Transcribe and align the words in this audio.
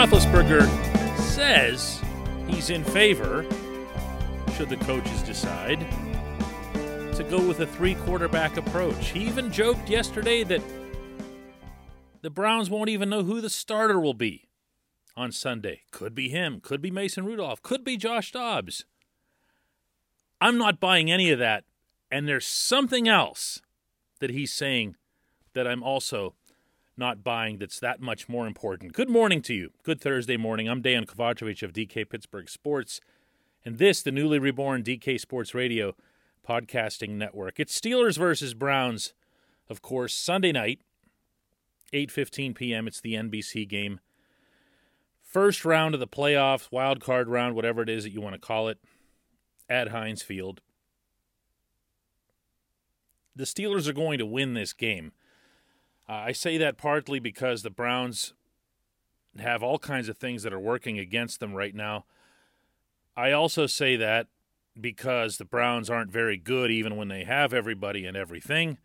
Roethlisberger 0.00 0.66
says 1.18 2.00
he's 2.46 2.70
in 2.70 2.82
favor, 2.82 3.44
should 4.54 4.70
the 4.70 4.78
coaches 4.78 5.20
decide, 5.20 5.80
to 7.14 7.26
go 7.28 7.46
with 7.46 7.60
a 7.60 7.66
three 7.66 7.94
quarterback 7.96 8.56
approach. 8.56 9.10
He 9.10 9.26
even 9.26 9.52
joked 9.52 9.90
yesterday 9.90 10.42
that 10.44 10.62
the 12.22 12.30
Browns 12.30 12.70
won't 12.70 12.88
even 12.88 13.10
know 13.10 13.24
who 13.24 13.42
the 13.42 13.50
starter 13.50 14.00
will 14.00 14.14
be 14.14 14.48
on 15.18 15.32
Sunday. 15.32 15.82
Could 15.90 16.14
be 16.14 16.30
him, 16.30 16.60
could 16.62 16.80
be 16.80 16.90
Mason 16.90 17.26
Rudolph, 17.26 17.62
could 17.62 17.84
be 17.84 17.98
Josh 17.98 18.32
Dobbs. 18.32 18.86
I'm 20.40 20.56
not 20.56 20.80
buying 20.80 21.10
any 21.10 21.30
of 21.30 21.38
that. 21.40 21.64
And 22.10 22.26
there's 22.26 22.46
something 22.46 23.06
else 23.06 23.60
that 24.20 24.30
he's 24.30 24.50
saying 24.50 24.96
that 25.52 25.66
I'm 25.66 25.82
also 25.82 26.36
not 27.00 27.24
buying 27.24 27.56
that's 27.58 27.80
that 27.80 28.00
much 28.00 28.28
more 28.28 28.46
important. 28.46 28.92
Good 28.92 29.08
morning 29.08 29.40
to 29.42 29.54
you. 29.54 29.70
Good 29.82 30.00
Thursday 30.00 30.36
morning. 30.36 30.68
I'm 30.68 30.82
Dan 30.82 31.06
Kovacevic 31.06 31.62
of 31.62 31.72
DK 31.72 32.08
Pittsburgh 32.08 32.48
Sports, 32.48 33.00
and 33.64 33.78
this, 33.78 34.02
the 34.02 34.12
newly 34.12 34.38
reborn 34.38 34.84
DK 34.84 35.18
Sports 35.18 35.54
Radio 35.54 35.96
podcasting 36.46 37.12
network. 37.12 37.58
It's 37.58 37.78
Steelers 37.78 38.18
versus 38.18 38.52
Browns, 38.52 39.14
of 39.70 39.80
course, 39.80 40.14
Sunday 40.14 40.52
night, 40.52 40.80
8:15 41.92 42.54
p.m. 42.54 42.86
It's 42.86 43.00
the 43.00 43.14
NBC 43.14 43.66
game. 43.66 44.00
First 45.22 45.64
round 45.64 45.94
of 45.94 46.00
the 46.00 46.06
playoffs, 46.06 46.70
wild 46.70 47.00
card 47.00 47.28
round, 47.28 47.56
whatever 47.56 47.82
it 47.82 47.88
is 47.88 48.04
that 48.04 48.12
you 48.12 48.20
want 48.20 48.34
to 48.34 48.40
call 48.40 48.68
it, 48.68 48.78
at 49.70 49.88
Heinz 49.88 50.22
Field. 50.22 50.60
The 53.34 53.44
Steelers 53.44 53.88
are 53.88 53.94
going 53.94 54.18
to 54.18 54.26
win 54.26 54.52
this 54.52 54.74
game. 54.74 55.12
Uh, 56.10 56.24
I 56.26 56.32
say 56.32 56.58
that 56.58 56.76
partly 56.76 57.20
because 57.20 57.62
the 57.62 57.70
Browns 57.70 58.34
have 59.38 59.62
all 59.62 59.78
kinds 59.78 60.08
of 60.08 60.18
things 60.18 60.42
that 60.42 60.52
are 60.52 60.58
working 60.58 60.98
against 60.98 61.38
them 61.38 61.54
right 61.54 61.74
now. 61.74 62.04
I 63.16 63.30
also 63.30 63.68
say 63.68 63.94
that 63.94 64.26
because 64.78 65.38
the 65.38 65.44
Browns 65.44 65.88
aren't 65.88 66.10
very 66.10 66.36
good 66.36 66.68
even 66.72 66.96
when 66.96 67.06
they 67.06 67.22
have 67.22 67.54
everybody 67.54 68.06
and 68.06 68.16
everything. 68.16 68.78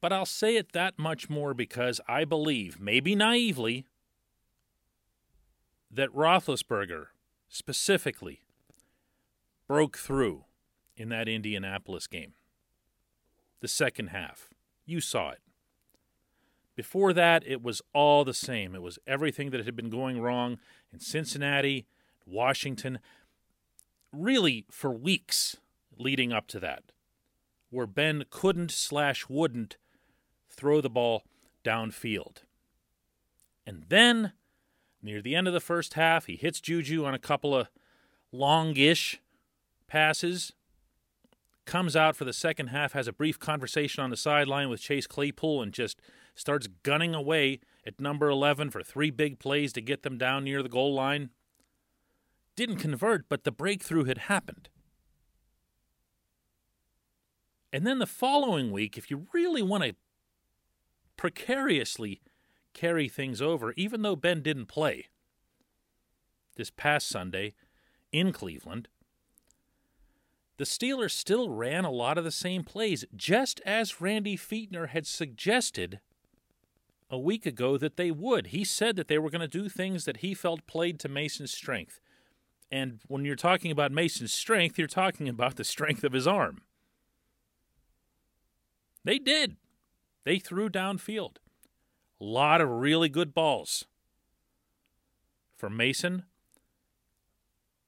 But 0.00 0.10
I'll 0.10 0.24
say 0.24 0.56
it 0.56 0.72
that 0.72 0.98
much 0.98 1.28
more 1.28 1.52
because 1.52 2.00
I 2.08 2.24
believe, 2.24 2.80
maybe 2.80 3.14
naively, 3.14 3.84
that 5.90 6.08
Roethlisberger 6.14 7.08
specifically 7.50 8.40
broke 9.68 9.98
through 9.98 10.44
in 10.96 11.10
that 11.10 11.28
Indianapolis 11.28 12.06
game. 12.06 12.32
The 13.60 13.68
second 13.68 14.08
half. 14.08 14.48
You 14.86 15.02
saw 15.02 15.30
it. 15.30 15.40
Before 16.76 17.12
that, 17.12 17.44
it 17.46 17.62
was 17.62 17.82
all 17.92 18.24
the 18.24 18.34
same. 18.34 18.74
It 18.74 18.82
was 18.82 18.98
everything 19.06 19.50
that 19.50 19.64
had 19.64 19.76
been 19.76 19.90
going 19.90 20.20
wrong 20.20 20.58
in 20.92 21.00
Cincinnati, 21.00 21.86
Washington, 22.26 22.98
really 24.12 24.66
for 24.70 24.90
weeks 24.90 25.56
leading 25.96 26.32
up 26.32 26.46
to 26.48 26.60
that, 26.60 26.82
where 27.70 27.86
Ben 27.86 28.24
couldn't 28.30 28.70
slash 28.70 29.28
wouldn't 29.28 29.76
throw 30.48 30.80
the 30.80 30.90
ball 30.90 31.22
downfield. 31.64 32.38
And 33.66 33.84
then, 33.88 34.32
near 35.02 35.22
the 35.22 35.34
end 35.34 35.46
of 35.46 35.54
the 35.54 35.60
first 35.60 35.94
half, 35.94 36.26
he 36.26 36.36
hits 36.36 36.60
Juju 36.60 37.04
on 37.04 37.14
a 37.14 37.18
couple 37.18 37.54
of 37.54 37.68
longish 38.32 39.20
passes, 39.86 40.52
comes 41.64 41.96
out 41.96 42.16
for 42.16 42.24
the 42.24 42.32
second 42.32 42.68
half, 42.68 42.92
has 42.92 43.08
a 43.08 43.12
brief 43.12 43.38
conversation 43.38 44.02
on 44.02 44.10
the 44.10 44.16
sideline 44.16 44.68
with 44.68 44.80
Chase 44.80 45.06
Claypool, 45.06 45.62
and 45.62 45.72
just 45.72 46.00
starts 46.34 46.68
gunning 46.82 47.14
away 47.14 47.60
at 47.86 48.00
number 48.00 48.28
11 48.28 48.70
for 48.70 48.82
three 48.82 49.10
big 49.10 49.38
plays 49.38 49.72
to 49.72 49.80
get 49.80 50.02
them 50.02 50.18
down 50.18 50.44
near 50.44 50.62
the 50.62 50.68
goal 50.68 50.94
line. 50.94 51.30
Didn't 52.56 52.76
convert, 52.76 53.28
but 53.28 53.44
the 53.44 53.52
breakthrough 53.52 54.04
had 54.04 54.18
happened. 54.18 54.68
And 57.72 57.86
then 57.86 57.98
the 57.98 58.06
following 58.06 58.70
week, 58.70 58.96
if 58.96 59.10
you 59.10 59.26
really 59.32 59.62
want 59.62 59.82
to 59.82 59.96
precariously 61.16 62.20
carry 62.72 63.08
things 63.08 63.42
over, 63.42 63.72
even 63.76 64.02
though 64.02 64.16
Ben 64.16 64.42
didn't 64.42 64.66
play 64.66 65.08
this 66.56 66.70
past 66.70 67.08
Sunday 67.08 67.54
in 68.12 68.32
Cleveland, 68.32 68.88
the 70.56 70.64
Steelers 70.64 71.10
still 71.10 71.50
ran 71.50 71.84
a 71.84 71.90
lot 71.90 72.16
of 72.16 72.22
the 72.22 72.30
same 72.30 72.62
plays, 72.62 73.04
just 73.16 73.60
as 73.66 74.00
Randy 74.00 74.36
Fichtner 74.36 74.90
had 74.90 75.04
suggested 75.04 75.98
a 77.10 77.18
week 77.18 77.46
ago 77.46 77.76
that 77.78 77.96
they 77.96 78.10
would. 78.10 78.48
He 78.48 78.64
said 78.64 78.96
that 78.96 79.08
they 79.08 79.18
were 79.18 79.30
going 79.30 79.40
to 79.40 79.48
do 79.48 79.68
things 79.68 80.04
that 80.04 80.18
he 80.18 80.34
felt 80.34 80.66
played 80.66 80.98
to 81.00 81.08
Mason's 81.08 81.52
strength. 81.52 82.00
And 82.70 83.00
when 83.06 83.24
you're 83.24 83.36
talking 83.36 83.70
about 83.70 83.92
Mason's 83.92 84.32
strength, 84.32 84.78
you're 84.78 84.88
talking 84.88 85.28
about 85.28 85.56
the 85.56 85.64
strength 85.64 86.02
of 86.02 86.12
his 86.12 86.26
arm. 86.26 86.62
They 89.04 89.18
did. 89.18 89.56
They 90.24 90.38
threw 90.38 90.68
downfield. 90.68 91.36
A 92.20 92.24
lot 92.24 92.60
of 92.60 92.68
really 92.68 93.08
good 93.08 93.34
balls 93.34 93.84
for 95.56 95.68
Mason. 95.68 96.24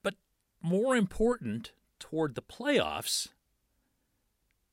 But 0.03 0.13
more 0.61 0.95
important, 0.95 1.71
toward 1.99 2.35
the 2.35 2.41
playoffs, 2.41 3.29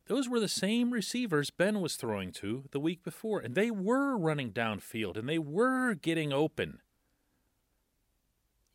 those 0.07 0.29
were 0.29 0.41
the 0.41 0.49
same 0.49 0.93
receivers 0.93 1.51
Ben 1.51 1.81
was 1.81 1.97
throwing 1.97 2.33
to 2.33 2.65
the 2.73 2.81
week 2.81 3.03
before, 3.03 3.41
and 3.41 3.55
they 3.55 3.71
were 3.71 4.17
running 4.17 4.53
downfield 4.53 5.17
and 5.17 5.29
they 5.29 5.39
were 5.39 5.95
getting 5.95 6.33
open. 6.33 6.81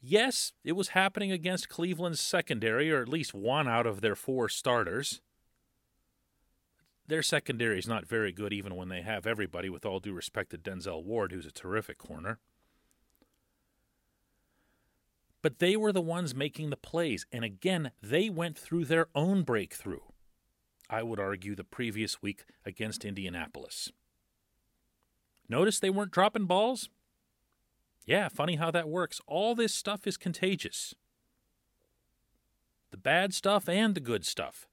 Yes, 0.02 0.54
it 0.64 0.74
was 0.74 0.90
happening 0.90 1.32
against 1.32 1.70
Cleveland's 1.70 2.22
secondary, 2.22 2.92
or 2.92 3.02
at 3.02 3.10
least 3.10 3.34
one 3.34 3.68
out 3.68 3.86
of 3.86 4.02
their 4.02 4.16
four 4.16 4.48
starters. 4.48 5.22
Their 7.06 7.22
secondary 7.22 7.80
is 7.80 7.88
not 7.88 8.08
very 8.08 8.32
good, 8.32 8.54
even 8.54 8.76
when 8.76 8.88
they 8.88 9.02
have 9.02 9.28
everybody, 9.28 9.70
with 9.70 9.86
all 9.86 10.00
due 10.00 10.14
respect 10.14 10.52
to 10.52 10.58
Denzel 10.58 11.04
Ward, 11.04 11.32
who's 11.32 11.46
a 11.46 11.52
terrific 11.52 11.98
corner. 11.98 12.40
But 15.42 15.60
they 15.60 15.76
were 15.76 15.92
the 15.92 16.02
ones 16.02 16.36
making 16.36 16.70
the 16.70 16.78
plays. 16.78 17.26
And 17.32 17.44
again, 17.44 17.92
they 18.02 18.30
went 18.30 18.58
through 18.58 18.86
their 18.86 19.08
own 19.16 19.44
breakthrough, 19.44 20.02
I 20.90 21.04
would 21.04 21.20
argue, 21.20 21.56
the 21.56 21.64
previous 21.64 22.22
week 22.22 22.46
against 22.66 23.06
Indianapolis. 23.06 23.92
Notice 25.48 25.80
they 25.80 25.90
weren't 25.90 26.12
dropping 26.12 26.46
balls? 26.46 26.90
Yeah, 28.06 28.28
funny 28.30 28.56
how 28.56 28.72
that 28.72 28.90
works. 28.90 29.22
All 29.28 29.56
this 29.56 29.74
stuff 29.74 30.08
is 30.08 30.18
contagious 30.18 30.96
the 32.92 32.98
bad 32.98 33.36
stuff 33.36 33.70
and 33.70 33.94
the 33.94 34.00
good 34.00 34.26
stuff. 34.26 34.68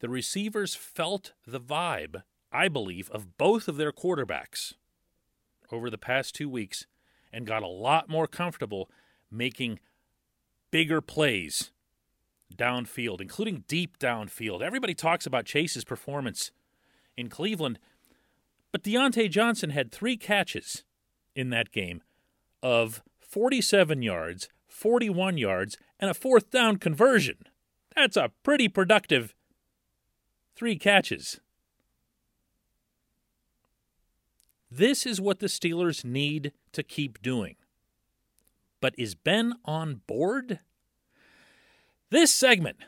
The 0.00 0.08
receivers 0.08 0.74
felt 0.74 1.34
the 1.46 1.60
vibe, 1.60 2.22
I 2.50 2.66
believe, 2.68 3.08
of 3.10 3.36
both 3.38 3.68
of 3.68 3.76
their 3.76 3.92
quarterbacks 3.92 4.74
over 5.70 5.88
the 5.88 5.98
past 5.98 6.34
two 6.34 6.48
weeks 6.48 6.86
and 7.32 7.46
got 7.46 7.62
a 7.62 7.68
lot 7.68 8.08
more 8.08 8.26
comfortable 8.26 8.90
making 9.30 9.78
bigger 10.70 11.00
plays 11.00 11.70
downfield, 12.56 13.20
including 13.20 13.64
deep 13.68 13.98
downfield. 13.98 14.62
Everybody 14.62 14.94
talks 14.94 15.26
about 15.26 15.44
Chase's 15.46 15.84
performance 15.84 16.50
in 17.16 17.28
Cleveland, 17.28 17.78
but 18.72 18.82
Diontae 18.82 19.30
Johnson 19.30 19.70
had 19.70 19.90
three 19.90 20.16
catches 20.16 20.84
in 21.34 21.50
that 21.50 21.72
game 21.72 22.02
of 22.62 23.02
47 23.20 24.02
yards, 24.02 24.48
41 24.68 25.38
yards, 25.38 25.76
and 25.98 26.10
a 26.10 26.14
fourth 26.14 26.50
down 26.50 26.76
conversion. 26.76 27.36
That's 27.94 28.16
a 28.16 28.30
pretty 28.42 28.68
productive 28.68 29.34
three 30.54 30.76
catches. 30.76 31.40
This 34.70 35.04
is 35.04 35.20
what 35.20 35.40
the 35.40 35.46
Steelers 35.46 36.04
need 36.04 36.52
to 36.72 36.82
keep 36.82 37.20
doing. 37.22 37.56
But 38.80 38.94
is 38.96 39.14
Ben 39.14 39.54
on 39.64 40.00
board? 40.06 40.60
This 42.10 42.32
segment 42.32 42.78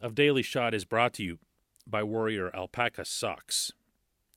of 0.00 0.14
Daily 0.14 0.40
Shot 0.40 0.72
is 0.72 0.84
brought 0.84 1.12
to 1.14 1.24
you 1.24 1.40
by 1.84 2.04
Warrior 2.04 2.54
Alpaca 2.54 3.04
Socks. 3.04 3.72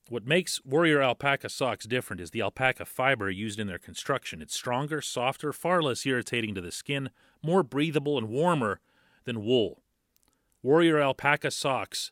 What 0.08 0.26
makes 0.26 0.60
Warrior 0.64 1.00
Alpaca 1.00 1.48
Socks 1.48 1.86
different 1.86 2.20
is 2.20 2.32
the 2.32 2.40
alpaca 2.40 2.84
fiber 2.84 3.30
used 3.30 3.60
in 3.60 3.68
their 3.68 3.78
construction. 3.78 4.42
It's 4.42 4.56
stronger, 4.56 5.00
softer, 5.00 5.52
far 5.52 5.80
less 5.80 6.04
irritating 6.04 6.56
to 6.56 6.60
the 6.60 6.72
skin, 6.72 7.10
more 7.40 7.62
breathable, 7.62 8.18
and 8.18 8.28
warmer 8.28 8.80
than 9.26 9.44
wool. 9.44 9.80
Warrior 10.60 11.00
Alpaca 11.00 11.52
Socks 11.52 12.10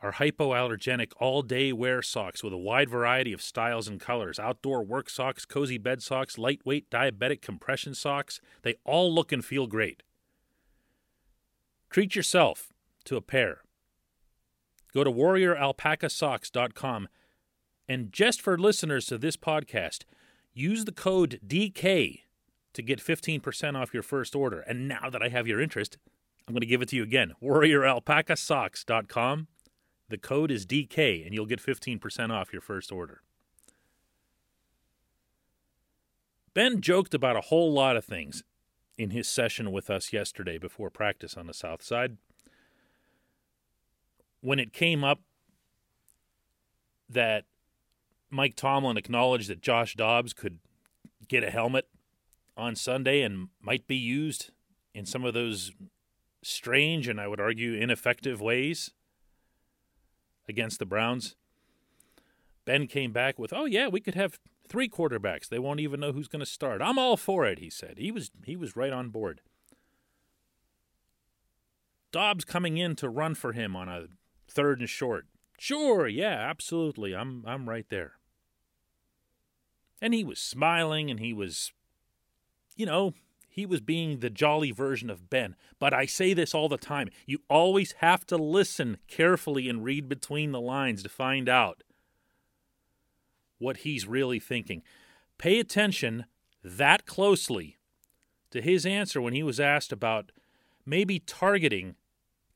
are 0.00 0.12
hypoallergenic 0.12 1.10
all 1.18 1.42
day 1.42 1.72
wear 1.72 2.00
socks 2.00 2.44
with 2.44 2.52
a 2.52 2.58
wide 2.58 2.88
variety 2.88 3.32
of 3.32 3.42
styles 3.42 3.88
and 3.88 3.98
colors 3.98 4.38
outdoor 4.38 4.84
work 4.84 5.10
socks, 5.10 5.46
cozy 5.46 5.78
bed 5.78 6.00
socks, 6.00 6.38
lightweight 6.38 6.88
diabetic 6.90 7.42
compression 7.42 7.92
socks. 7.92 8.40
They 8.62 8.76
all 8.84 9.12
look 9.12 9.32
and 9.32 9.44
feel 9.44 9.66
great. 9.66 10.04
Treat 11.90 12.14
yourself 12.14 12.72
to 13.04 13.16
a 13.16 13.20
pair. 13.20 13.62
Go 14.94 15.04
to 15.04 15.10
warrioralpacasocks.com 15.10 17.08
and 17.88 18.12
just 18.12 18.40
for 18.40 18.56
listeners 18.56 19.06
to 19.06 19.18
this 19.18 19.36
podcast, 19.36 20.04
use 20.54 20.84
the 20.84 20.92
code 20.92 21.40
DK 21.44 22.20
to 22.72 22.82
get 22.82 23.00
15% 23.00 23.76
off 23.76 23.92
your 23.92 24.04
first 24.04 24.36
order. 24.36 24.60
And 24.60 24.86
now 24.86 25.10
that 25.10 25.24
I 25.24 25.28
have 25.28 25.48
your 25.48 25.60
interest, 25.60 25.98
I'm 26.46 26.54
going 26.54 26.60
to 26.60 26.66
give 26.66 26.82
it 26.82 26.90
to 26.90 26.96
you 26.96 27.02
again. 27.02 27.34
WarriorAlpacaSocks.com. 27.42 29.48
The 30.08 30.18
code 30.18 30.52
is 30.52 30.66
DK, 30.66 31.26
and 31.26 31.34
you'll 31.34 31.46
get 31.46 31.60
15% 31.60 32.30
off 32.30 32.52
your 32.52 32.62
first 32.62 32.92
order. 32.92 33.22
Ben 36.54 36.80
joked 36.80 37.14
about 37.14 37.36
a 37.36 37.42
whole 37.42 37.72
lot 37.72 37.96
of 37.96 38.04
things 38.04 38.42
in 39.00 39.10
his 39.12 39.26
session 39.26 39.72
with 39.72 39.88
us 39.88 40.12
yesterday 40.12 40.58
before 40.58 40.90
practice 40.90 41.34
on 41.34 41.46
the 41.46 41.54
South 41.54 41.82
Side. 41.82 42.18
When 44.42 44.58
it 44.58 44.74
came 44.74 45.02
up 45.02 45.20
that 47.08 47.46
Mike 48.28 48.54
Tomlin 48.56 48.98
acknowledged 48.98 49.48
that 49.48 49.62
Josh 49.62 49.94
Dobbs 49.94 50.34
could 50.34 50.58
get 51.28 51.42
a 51.42 51.50
helmet 51.50 51.88
on 52.58 52.76
Sunday 52.76 53.22
and 53.22 53.48
might 53.62 53.86
be 53.86 53.96
used 53.96 54.50
in 54.92 55.06
some 55.06 55.24
of 55.24 55.32
those 55.32 55.72
strange 56.42 57.08
and 57.08 57.18
I 57.18 57.26
would 57.26 57.40
argue 57.40 57.72
ineffective 57.72 58.38
ways 58.42 58.90
against 60.46 60.78
the 60.78 60.84
Browns. 60.84 61.36
Ben 62.66 62.86
came 62.86 63.12
back 63.12 63.38
with, 63.38 63.54
"Oh 63.54 63.64
yeah, 63.64 63.88
we 63.88 64.00
could 64.00 64.14
have 64.14 64.38
three 64.70 64.88
quarterbacks. 64.88 65.48
They 65.48 65.58
won't 65.58 65.80
even 65.80 66.00
know 66.00 66.12
who's 66.12 66.28
going 66.28 66.40
to 66.40 66.46
start." 66.46 66.80
I'm 66.80 66.98
all 66.98 67.18
for 67.18 67.44
it, 67.44 67.58
he 67.58 67.68
said. 67.68 67.98
He 67.98 68.10
was 68.10 68.30
he 68.44 68.56
was 68.56 68.76
right 68.76 68.92
on 68.92 69.10
board. 69.10 69.42
Dobbs 72.12 72.44
coming 72.44 72.78
in 72.78 72.96
to 72.96 73.08
run 73.08 73.34
for 73.34 73.52
him 73.52 73.76
on 73.76 73.88
a 73.88 74.06
third 74.48 74.80
and 74.80 74.88
short. 74.88 75.26
Sure, 75.58 76.08
yeah, 76.08 76.48
absolutely. 76.48 77.14
I'm 77.14 77.44
I'm 77.46 77.68
right 77.68 77.86
there. 77.90 78.14
And 80.00 80.14
he 80.14 80.24
was 80.24 80.38
smiling 80.38 81.10
and 81.10 81.20
he 81.20 81.34
was 81.34 81.72
you 82.76 82.86
know, 82.86 83.12
he 83.50 83.66
was 83.66 83.80
being 83.82 84.20
the 84.20 84.30
jolly 84.30 84.70
version 84.70 85.10
of 85.10 85.28
Ben. 85.28 85.54
But 85.78 85.92
I 85.92 86.06
say 86.06 86.32
this 86.32 86.54
all 86.54 86.68
the 86.68 86.78
time. 86.78 87.10
You 87.26 87.42
always 87.50 87.92
have 87.98 88.24
to 88.28 88.36
listen 88.36 88.96
carefully 89.06 89.68
and 89.68 89.84
read 89.84 90.08
between 90.08 90.52
the 90.52 90.60
lines 90.60 91.02
to 91.02 91.08
find 91.10 91.48
out 91.48 91.82
what 93.60 93.78
he's 93.78 94.08
really 94.08 94.40
thinking. 94.40 94.82
Pay 95.38 95.60
attention 95.60 96.24
that 96.64 97.06
closely 97.06 97.76
to 98.50 98.60
his 98.60 98.84
answer 98.84 99.20
when 99.20 99.32
he 99.32 99.44
was 99.44 99.60
asked 99.60 99.92
about 99.92 100.32
maybe 100.84 101.20
targeting 101.20 101.94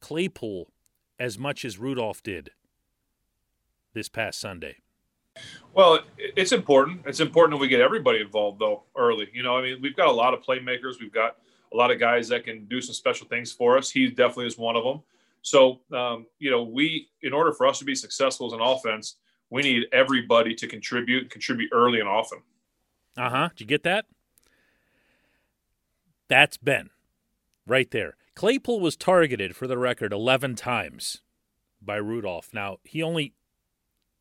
Claypool 0.00 0.72
as 1.18 1.38
much 1.38 1.64
as 1.64 1.78
Rudolph 1.78 2.22
did 2.22 2.50
this 3.92 4.08
past 4.08 4.40
Sunday. 4.40 4.78
Well, 5.72 6.00
it's 6.18 6.52
important. 6.52 7.02
It's 7.06 7.20
important 7.20 7.58
that 7.58 7.60
we 7.60 7.68
get 7.68 7.80
everybody 7.80 8.20
involved 8.20 8.60
though 8.60 8.84
early. 8.96 9.28
You 9.32 9.42
know, 9.42 9.56
I 9.56 9.62
mean, 9.62 9.80
we've 9.80 9.96
got 9.96 10.08
a 10.08 10.12
lot 10.12 10.34
of 10.34 10.42
playmakers. 10.42 11.00
We've 11.00 11.12
got 11.12 11.36
a 11.72 11.76
lot 11.76 11.90
of 11.90 11.98
guys 11.98 12.28
that 12.28 12.44
can 12.44 12.66
do 12.66 12.80
some 12.80 12.94
special 12.94 13.26
things 13.26 13.52
for 13.52 13.76
us. 13.76 13.90
He 13.90 14.08
definitely 14.08 14.46
is 14.46 14.58
one 14.58 14.76
of 14.76 14.84
them. 14.84 15.02
So, 15.42 15.80
um, 15.92 16.26
you 16.38 16.50
know, 16.50 16.62
we, 16.62 17.08
in 17.22 17.32
order 17.32 17.52
for 17.52 17.66
us 17.66 17.78
to 17.80 17.84
be 17.84 17.94
successful 17.94 18.46
as 18.46 18.52
an 18.52 18.60
offense, 18.60 19.16
we 19.54 19.62
need 19.62 19.84
everybody 19.92 20.52
to 20.52 20.66
contribute, 20.66 21.30
contribute 21.30 21.70
early 21.72 22.00
and 22.00 22.08
often. 22.08 22.40
Uh 23.16 23.30
huh. 23.30 23.48
Did 23.50 23.60
you 23.60 23.66
get 23.66 23.84
that? 23.84 24.06
That's 26.28 26.56
Ben, 26.56 26.90
right 27.64 27.88
there. 27.92 28.16
Claypool 28.34 28.80
was 28.80 28.96
targeted 28.96 29.54
for 29.54 29.68
the 29.68 29.78
record 29.78 30.12
11 30.12 30.56
times 30.56 31.22
by 31.80 31.94
Rudolph. 31.94 32.50
Now, 32.52 32.78
he 32.82 33.00
only 33.00 33.32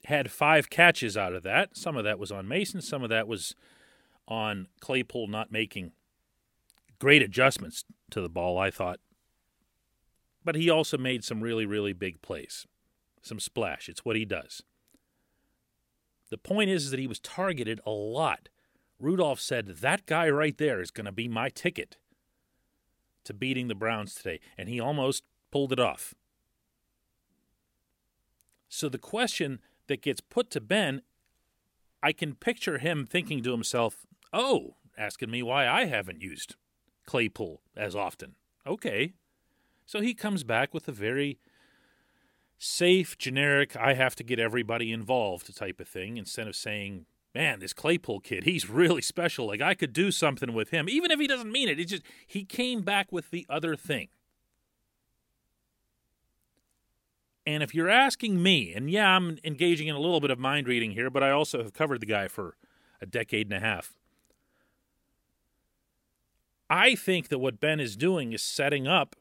had 0.06 0.30
five 0.30 0.70
catches 0.70 1.18
out 1.18 1.34
of 1.34 1.42
that. 1.42 1.76
Some 1.76 1.98
of 1.98 2.04
that 2.04 2.20
was 2.20 2.32
on 2.32 2.48
Mason, 2.48 2.80
some 2.80 3.02
of 3.02 3.10
that 3.10 3.28
was 3.28 3.56
on 4.28 4.68
Claypool 4.82 5.30
not 5.30 5.52
making 5.52 5.94
great 7.00 7.24
adjustments 7.24 7.86
to 8.12 8.22
the 8.22 8.30
ball, 8.30 8.60
I 8.60 8.70
thought. 8.70 9.00
But 10.46 10.54
he 10.54 10.70
also 10.70 10.96
made 10.96 11.24
some 11.24 11.42
really, 11.42 11.66
really 11.66 11.94
big 11.94 12.22
plays, 12.22 12.68
some 13.24 13.40
splash. 13.40 13.90
It's 13.90 14.06
what 14.06 14.16
he 14.16 14.26
does. 14.26 14.62
The 16.34 16.40
point 16.40 16.72
is, 16.72 16.86
is 16.86 16.90
that 16.90 17.00
he 17.00 17.06
was 17.06 17.20
targeted 17.20 17.80
a 17.86 17.92
lot. 17.92 18.50
Rudolph 18.98 19.40
said, 19.40 19.68
That 19.68 20.08
guy 20.08 20.28
right 20.30 20.58
there 20.58 20.82
is 20.82 20.90
going 20.90 21.06
to 21.06 21.12
be 21.12 21.28
my 21.28 21.50
ticket 21.50 21.98
to 23.26 23.36
beating 23.36 23.68
the 23.68 23.76
Browns 23.76 24.16
today. 24.16 24.40
And 24.58 24.68
he 24.68 24.80
almost 24.80 25.22
pulled 25.52 25.72
it 25.72 25.80
off. 25.80 26.16
So 28.68 28.90
the 28.90 28.98
question 28.98 29.60
that 29.86 30.02
gets 30.02 30.22
put 30.22 30.50
to 30.50 30.60
Ben, 30.60 31.04
I 32.02 32.12
can 32.14 32.34
picture 32.34 32.80
him 32.80 33.06
thinking 33.06 33.44
to 33.44 33.52
himself, 33.52 34.08
oh, 34.34 34.78
asking 34.98 35.30
me 35.30 35.44
why 35.44 35.68
I 35.68 35.86
haven't 35.86 36.24
used 36.24 36.56
Claypool 37.06 37.62
as 37.78 37.96
often. 37.96 38.34
Okay. 38.66 39.14
So 39.86 40.02
he 40.02 40.16
comes 40.16 40.44
back 40.44 40.74
with 40.74 40.88
a 40.88 40.92
very 40.94 41.38
safe, 42.58 43.18
generic, 43.18 43.76
I 43.76 43.94
have 43.94 44.16
to 44.16 44.24
get 44.24 44.40
everybody 44.40 44.92
involved 44.92 45.56
type 45.56 45.80
of 45.80 45.88
thing 45.88 46.18
instead 46.18 46.48
of 46.48 46.56
saying, 46.56 47.06
man, 47.34 47.60
this 47.60 47.74
Claypool 47.74 48.22
kid, 48.22 48.44
he's 48.44 48.70
really 48.70 49.02
special. 49.02 49.48
Like 49.48 49.62
I 49.62 49.74
could 49.74 49.94
do 49.94 50.12
something 50.12 50.54
with 50.54 50.70
him, 50.70 50.88
even 50.88 51.12
if 51.12 51.20
he 51.20 51.28
doesn't 51.28 51.52
mean 51.52 51.68
it. 51.68 51.80
It's 51.80 51.92
just 51.92 52.04
he 52.26 52.44
came 52.44 52.82
back 52.82 53.12
with 53.12 53.32
the 53.32 53.46
other 53.50 53.76
thing. 53.76 54.10
And 57.46 57.62
if 57.62 57.76
you're 57.76 57.90
asking 57.90 58.42
me, 58.42 58.74
and 58.74 58.90
yeah, 58.90 59.16
I'm 59.16 59.38
engaging 59.44 59.88
in 59.88 59.96
a 59.96 60.00
little 60.00 60.22
bit 60.22 60.32
of 60.32 60.40
mind 60.40 60.68
reading 60.68 60.92
here, 60.92 61.10
but 61.10 61.24
I 61.24 61.32
also 61.32 61.62
have 61.62 61.74
covered 61.74 62.00
the 62.00 62.06
guy 62.06 62.28
for 62.30 62.56
a 63.02 63.06
decade 63.06 63.48
and 63.48 63.58
a 63.58 63.60
half. 63.60 63.94
I 66.70 66.96
think 66.96 67.28
that 67.28 67.40
what 67.40 67.60
Ben 67.60 67.80
is 67.80 67.98
doing 67.98 68.32
is 68.32 68.42
setting 68.42 68.88
up 68.88 69.16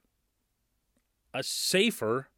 a 1.34 1.42
safer 1.42 2.28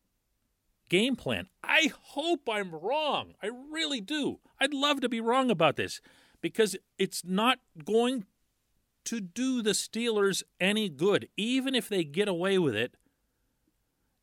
game 0.89 1.17
plan. 1.17 1.49
I 1.63 1.93
hope 2.01 2.49
I'm 2.49 2.75
wrong. 2.75 3.35
I 3.43 3.51
really 3.71 4.01
do. 4.01 4.41
I'd 4.61 4.75
love 4.75 5.01
to 5.01 5.09
be 5.09 5.21
wrong 5.21 5.51
about 5.51 5.77
this 5.77 6.01
because 6.41 6.77
it's 6.99 7.25
not 7.25 7.59
going 7.85 8.27
to 9.05 9.21
do 9.21 9.63
the 9.63 9.71
Steelers 9.71 10.43
any 10.61 10.89
good, 10.89 11.29
even 11.37 11.75
if 11.75 11.89
they 11.89 12.05
get 12.05 12.29
away 12.29 12.59
with 12.59 12.75
it 12.75 12.97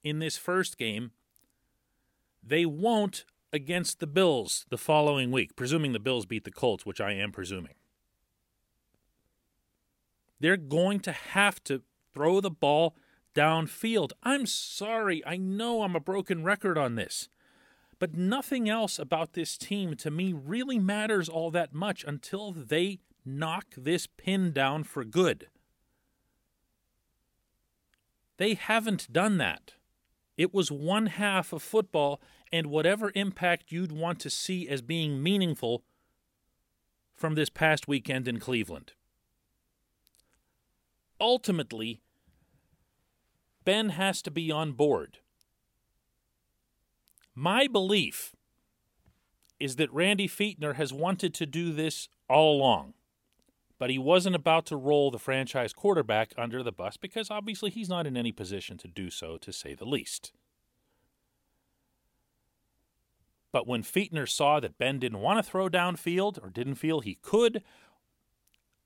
in 0.04 0.19
this 0.19 0.38
first 0.38 0.78
game 0.78 1.12
they 2.44 2.65
won't 2.65 3.25
against 3.53 4.00
the 4.00 4.08
Bills 4.08 4.65
the 4.70 4.77
following 4.77 5.32
week, 5.32 5.56
presuming 5.56 5.94
the 5.94 6.00
Bills 6.00 6.25
beat 6.25 6.44
the 6.44 6.51
Colts, 6.51 6.86
which 6.86 7.01
I 7.01 7.12
am 7.12 7.32
presuming. 7.32 7.75
They're 10.39 10.58
going 10.58 11.01
to 11.01 11.12
have 11.12 11.63
to 11.65 11.84
throw 12.13 12.41
the 12.41 12.50
ball 12.50 12.96
downfield. 13.33 14.11
I'm 14.23 14.45
sorry. 14.45 15.23
I 15.25 15.38
know 15.38 15.83
I'm 15.83 15.95
a 15.95 16.00
broken 16.00 16.43
record 16.43 16.77
on 16.77 16.95
this. 16.95 17.29
But 18.00 18.15
nothing 18.15 18.67
else 18.67 18.97
about 18.97 19.33
this 19.33 19.57
team 19.57 19.95
to 19.97 20.09
me 20.09 20.33
really 20.33 20.79
matters 20.79 21.29
all 21.29 21.51
that 21.51 21.73
much 21.73 22.03
until 22.07 22.51
they 22.51 23.00
knock 23.23 23.65
this 23.77 24.07
pin 24.07 24.51
down 24.51 24.83
for 24.83 25.03
good. 25.03 25.47
They 28.38 28.55
haven't 28.55 29.13
done 29.13 29.38
that. 29.38 29.73
It 30.35 30.53
was 30.53 30.71
one 30.71 31.05
half 31.05 31.53
of 31.53 31.61
football, 31.61 32.19
and 32.51 32.67
whatever 32.67 33.11
impact 33.13 33.71
you'd 33.71 33.91
want 33.91 34.19
to 34.21 34.29
see 34.29 34.67
as 34.67 34.81
being 34.81 35.21
meaningful 35.21 35.83
from 37.13 37.35
this 37.35 37.50
past 37.50 37.88
weekend 37.88 38.27
in 38.27 38.39
Cleveland. 38.39 38.93
Ultimately, 41.19 42.01
Ben 43.63 43.89
has 43.89 44.22
to 44.24 44.32
be 44.32 44.51
on 44.51 44.74
board. 44.74 45.20
My 47.36 47.68
belief 47.68 48.36
is 49.60 49.75
that 49.77 49.94
Randy 49.94 50.27
Fichtner 50.27 50.75
has 50.75 50.91
wanted 50.91 51.34
to 51.36 51.46
do 51.46 51.72
this 51.72 52.10
all 52.27 52.58
along 52.58 52.94
but 53.82 53.89
he 53.89 53.98
wasn't 53.98 54.36
about 54.36 54.68
to 54.68 54.75
roll 54.75 55.10
the 55.10 55.18
franchise 55.18 55.74
quarterback 55.74 56.36
under 56.38 56.62
the 56.62 56.72
bus 56.72 56.98
because 56.98 57.32
obviously 57.32 57.72
he's 57.72 57.89
not 57.89 58.06
in 58.06 58.15
any 58.15 58.32
position 58.32 58.77
to 58.77 58.88
do 58.88 59.10
so, 59.10 59.39
to 59.39 59.51
say 59.51 59.74
the 59.74 59.86
least. 59.86 60.32
But 63.51 63.65
when 63.65 63.82
Fichtner 63.82 64.30
saw 64.30 64.60
that 64.60 64.77
Ben 64.77 65.00
didn't 65.00 65.18
want 65.18 65.44
to 65.44 65.51
throw 65.51 65.68
downfield 65.68 66.38
or 66.44 66.51
didn't 66.51 66.75
feel 66.75 67.00
he 67.00 67.18
could, 67.24 67.63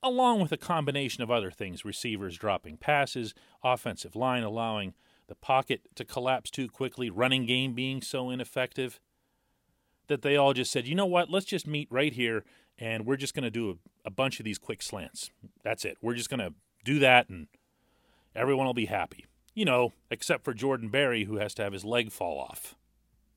along 0.05 0.39
with 0.39 0.51
a 0.51 0.57
combination 0.57 1.23
of 1.23 1.31
other 1.31 1.51
things 1.51 1.83
receivers 1.83 2.37
dropping 2.37 2.77
passes, 2.77 3.33
offensive 3.63 4.15
line 4.15 4.43
allowing 4.43 4.93
the 5.27 5.35
pocket 5.35 5.81
to 5.95 6.05
collapse 6.05 6.51
too 6.51 6.69
quickly, 6.69 7.09
running 7.09 7.45
game 7.45 7.73
being 7.73 8.01
so 8.01 8.29
ineffective 8.29 8.99
that 10.07 10.21
they 10.21 10.37
all 10.37 10.53
just 10.53 10.71
said, 10.71 10.87
you 10.87 10.93
know 10.93 11.05
what, 11.05 11.31
let's 11.31 11.47
just 11.47 11.65
meet 11.65 11.87
right 11.91 12.13
here 12.13 12.43
and 12.77 13.05
we're 13.05 13.15
just 13.15 13.33
going 13.33 13.43
to 13.43 13.51
do 13.51 13.71
a, 13.71 14.07
a, 14.07 14.11
bunch 14.11 14.39
of 14.39 14.43
these 14.43 14.57
quick 14.57 14.81
slants. 14.81 15.29
That's 15.63 15.85
it. 15.85 15.97
We're 16.01 16.13
just 16.13 16.29
going 16.29 16.41
to 16.41 16.53
do 16.83 16.99
that, 16.99 17.29
and 17.29 17.47
everyone 18.35 18.65
will 18.65 18.73
be 18.73 18.85
happy. 18.85 19.25
You 19.53 19.65
know, 19.65 19.93
except 20.11 20.43
for 20.43 20.53
Jordan 20.53 20.89
Berry, 20.89 21.23
who 21.23 21.37
has 21.37 21.53
to 21.55 21.63
have 21.63 21.73
his 21.73 21.85
leg 21.85 22.11
fall 22.11 22.39
off 22.39 22.75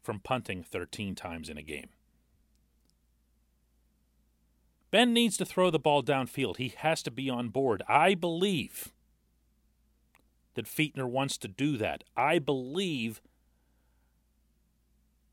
from 0.02 0.18
punting 0.18 0.64
13 0.64 1.14
times 1.14 1.48
in 1.48 1.56
a 1.56 1.62
game. 1.62 1.90
Ben 4.90 5.12
needs 5.12 5.36
to 5.36 5.44
throw 5.44 5.70
the 5.70 5.78
ball 5.78 6.02
downfield. 6.02 6.56
He 6.56 6.72
has 6.78 7.02
to 7.02 7.10
be 7.10 7.28
on 7.28 7.48
board. 7.48 7.82
I 7.88 8.14
believe 8.14 8.92
that 10.54 10.66
Fichtner 10.66 11.08
wants 11.08 11.36
to 11.38 11.48
do 11.48 11.76
that. 11.76 12.04
I 12.16 12.38
believe 12.38 13.20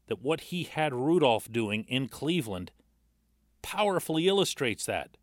that 0.08 0.22
what 0.22 0.42
he 0.42 0.64
had 0.64 0.94
Rudolph 0.94 1.52
doing 1.52 1.86
in 1.88 2.08
Cleveland 2.08 2.72
powerfully 3.62 4.28
illustrates 4.28 4.86
that. 4.86 5.18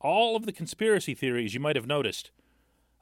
All 0.00 0.36
of 0.36 0.46
the 0.46 0.52
conspiracy 0.52 1.14
theories 1.14 1.54
you 1.54 1.60
might 1.60 1.74
have 1.74 1.86
noticed 1.86 2.30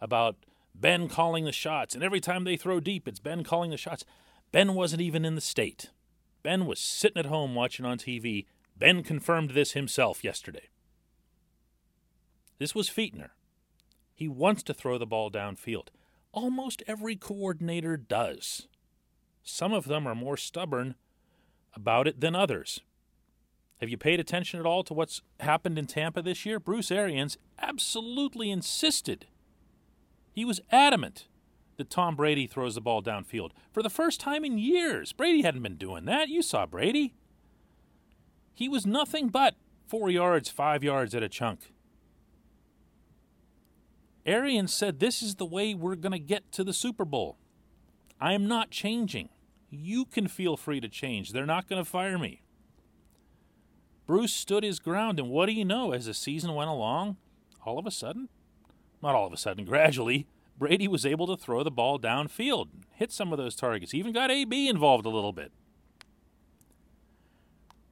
about 0.01 0.37
Ben 0.75 1.09
calling 1.09 1.45
the 1.45 1.53
shots, 1.53 1.95
and 1.95 2.03
every 2.03 2.21
time 2.21 2.45
they 2.45 2.57
throw 2.57 2.81
deep, 2.81 3.07
it's 3.07 3.19
Ben 3.19 3.45
calling 3.45 3.71
the 3.71 3.77
shots. 3.77 4.05
Ben 4.53 4.75
wasn't 4.75 5.03
even 5.03 5.25
in 5.25 5.35
the 5.35 5.41
state. 5.41 5.91
Ben 6.43 6.67
was 6.67 6.79
sitting 6.79 7.19
at 7.19 7.27
home 7.27 7.55
watching 7.55 7.85
on 7.85 7.99
TV. 7.99 8.47
Ben 8.79 9.03
confirmed 9.03 9.51
this 9.51 9.73
himself 9.73 10.23
yesterday. 10.23 10.69
This 12.59 12.75
was 12.75 12.91
Fichtner. 12.91 13.31
He 14.15 14.29
wants 14.29 14.63
to 14.65 14.75
throw 14.75 14.99
the 14.99 15.07
ball 15.07 15.31
downfield. 15.31 15.89
Almost 16.33 16.83
every 16.87 17.17
coordinator 17.17 17.97
does. 17.97 18.69
Some 19.43 19.73
of 19.73 19.87
them 19.87 20.07
are 20.07 20.15
more 20.15 20.37
stubborn 20.37 20.95
about 21.75 22.09
it 22.09 22.21
than 22.21 22.35
others. 22.35 22.81
Have 23.81 23.91
you 23.91 23.99
paid 23.99 24.21
attention 24.21 24.59
at 24.59 24.67
all 24.67 24.83
to 24.85 24.95
what's 24.95 25.21
happened 25.41 25.79
in 25.79 25.87
Tampa 25.87 26.23
this 26.23 26.47
year? 26.47 26.59
Bruce 26.59 26.91
Arians 26.91 27.37
absolutely 27.61 28.51
insisted. 28.51 29.27
He 30.33 30.45
was 30.45 30.61
adamant 30.71 31.29
that 31.77 31.91
Tom 31.91 32.17
Brady 32.17 32.47
throws 32.47 32.75
the 32.75 32.81
ball 32.81 33.03
downfield 33.03 33.51
for 33.73 33.83
the 33.83 33.91
first 33.91 34.19
time 34.19 34.45
in 34.45 34.59
years. 34.59 35.13
Brady 35.13 35.43
hadn't 35.43 35.63
been 35.63 35.77
doing 35.77 36.07
that. 36.07 36.29
You 36.29 36.41
saw 36.41 36.65
Brady. 36.65 37.15
He 38.57 38.71
was 38.71 38.87
nothing 38.87 39.29
but 39.29 39.55
four 39.87 40.09
yards, 40.09 40.49
five 40.49 40.83
yards 40.83 41.15
at 41.15 41.23
a 41.23 41.29
chunk. 41.29 41.75
Arians 44.25 44.73
said, 44.73 44.99
This 44.99 45.23
is 45.23 45.35
the 45.35 45.45
way 45.45 45.75
we're 45.75 45.95
going 45.95 46.13
to 46.13 46.19
get 46.19 46.51
to 46.53 46.65
the 46.65 46.73
Super 46.73 47.05
Bowl. 47.05 47.37
I 48.19 48.33
am 48.33 48.49
not 48.49 48.71
changing. 48.71 49.29
You 49.69 50.07
can 50.07 50.27
feel 50.27 50.57
free 50.57 50.81
to 50.81 50.89
change. 50.89 51.33
They're 51.33 51.45
not 51.45 51.69
going 51.69 51.85
to 51.85 51.89
fire 51.89 52.17
me. 52.17 52.41
Bruce 54.07 54.33
stood 54.33 54.65
his 54.65 54.79
ground, 54.79 55.19
and 55.19 55.29
what 55.29 55.47
do 55.47 55.53
you 55.53 55.67
know? 55.67 55.93
As 55.93 56.07
the 56.07 56.15
season 56.15 56.55
went 56.55 56.71
along, 56.71 57.19
all 57.67 57.79
of 57.79 57.85
a 57.85 57.91
sudden, 57.91 58.31
not 59.03 59.15
all 59.15 59.27
of 59.27 59.35
a 59.35 59.37
sudden, 59.37 59.67
gradually, 59.67 60.27
Brady 60.59 60.89
was 60.89 61.05
able 61.05 61.27
to 61.27 61.37
throw 61.37 61.63
the 61.63 61.71
ball 61.71 61.99
downfield, 61.99 62.69
hit 62.95 63.13
some 63.13 63.33
of 63.33 63.39
those 63.39 63.55
targets, 63.55 63.93
even 63.93 64.15
got 64.15 64.31
AB 64.31 64.67
involved 64.67 65.05
a 65.05 65.11
little 65.11 65.35
bit. 65.35 65.53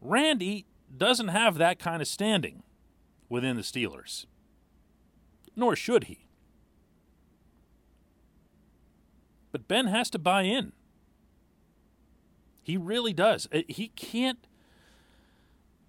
Randy 0.04 0.66
doesn't 0.94 1.28
have 1.28 1.56
that 1.56 1.78
kind 1.78 2.02
of 2.02 2.06
standing 2.06 2.62
within 3.28 3.56
the 3.56 3.62
Steelers, 3.62 4.26
nor 5.56 5.74
should 5.74 6.04
he. 6.04 6.26
But 9.50 9.66
Ben 9.66 9.86
has 9.86 10.10
to 10.10 10.18
buy 10.18 10.42
in. 10.42 10.72
He 12.62 12.76
really 12.76 13.12
does. 13.12 13.48
Uh, 13.52 13.62
he 13.68 13.88
can't 13.88 14.46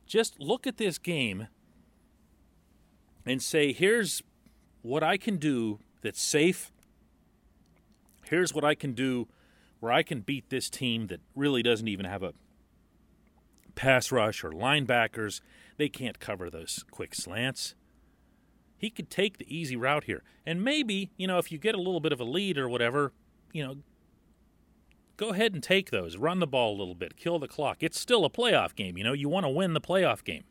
just 0.06 0.40
look 0.40 0.66
at 0.66 0.78
this 0.78 0.98
game 0.98 1.48
and 3.26 3.42
say, 3.42 3.74
here's 3.74 4.22
what 4.82 5.04
I 5.04 5.18
can 5.18 5.38
do 5.38 5.80
that's 6.02 6.22
safe. 6.22 6.72
Here's 8.26 8.54
what 8.54 8.64
I 8.64 8.76
can 8.76 8.94
do 8.94 9.28
where 9.80 9.92
I 9.92 10.04
can 10.04 10.22
beat 10.22 10.50
this 10.50 10.70
team 10.70 11.08
that 11.08 11.20
really 11.36 11.64
doesn't 11.64 11.88
even 11.88 12.06
have 12.06 12.24
a 12.24 12.34
pass 13.76 14.12
rush 14.12 14.44
or 14.44 14.52
linebackers. 14.52 15.42
They 15.78 15.90
can't 15.90 16.20
cover 16.20 16.50
those 16.50 16.84
quick 16.90 17.14
slants. 17.14 17.76
He 18.78 18.90
could 18.90 19.10
take 19.10 19.38
the 19.38 19.56
easy 19.56 19.76
route 19.76 20.06
here. 20.06 20.24
And 20.46 20.64
maybe, 20.64 21.12
you 21.18 21.28
know, 21.28 21.38
if 21.38 21.52
you 21.52 21.58
get 21.58 21.76
a 21.76 21.80
little 21.80 22.00
bit 22.00 22.12
of 22.12 22.20
a 22.20 22.24
lead 22.24 22.58
or 22.58 22.70
whatever, 22.70 23.14
you 23.52 23.66
know, 23.66 23.78
go 25.18 25.30
ahead 25.30 25.54
and 25.54 25.64
take 25.64 25.92
those. 25.92 26.18
Run 26.18 26.40
the 26.40 26.48
ball 26.48 26.76
a 26.76 26.78
little 26.78 26.96
bit, 26.96 27.16
kill 27.16 27.40
the 27.40 27.48
clock. 27.48 27.78
It's 27.82 28.00
still 28.00 28.26
a 28.26 28.30
playoff 28.30 28.76
game, 28.76 28.98
you 28.98 29.04
know. 29.04 29.14
You 29.14 29.30
want 29.30 29.46
to 29.46 29.50
win 29.50 29.74
the 29.74 29.82
playoff 29.82 30.24
game. 30.24 30.44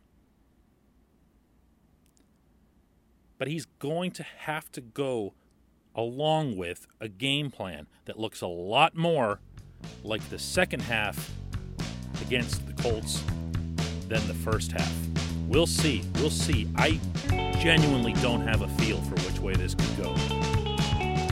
But 3.36 3.48
he's 3.48 3.66
going 3.78 4.10
to 4.12 4.22
have 4.22 4.70
to 4.72 4.80
go 4.80 5.34
along 5.94 6.56
with 6.56 6.86
a 7.00 7.08
game 7.08 7.50
plan 7.50 7.86
that 8.06 8.18
looks 8.18 8.40
a 8.40 8.46
lot 8.46 8.96
more 8.96 9.40
like 10.02 10.28
the 10.30 10.38
second 10.38 10.82
half 10.82 11.30
against 12.22 12.66
the 12.66 12.82
Colts 12.82 13.22
than 14.08 14.26
the 14.26 14.34
first 14.34 14.72
half. 14.72 14.92
We'll 15.48 15.66
see. 15.66 16.02
We'll 16.16 16.30
see. 16.30 16.68
I 16.76 17.00
genuinely 17.58 18.12
don't 18.14 18.46
have 18.46 18.62
a 18.62 18.68
feel 18.80 19.00
for 19.02 19.14
which 19.26 19.38
way 19.38 19.54
this 19.54 19.74
could 19.74 19.96
go. 19.96 20.10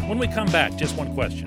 When 0.06 0.18
we 0.18 0.28
come 0.28 0.48
back, 0.48 0.76
just 0.76 0.96
one 0.96 1.14
question. 1.14 1.46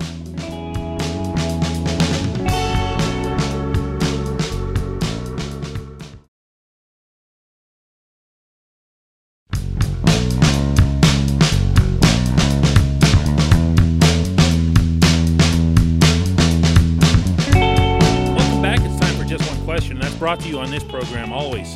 Brought 20.26 20.40
to 20.40 20.50
you 20.50 20.58
on 20.58 20.72
this 20.72 20.84
program 20.84 21.32
always 21.32 21.76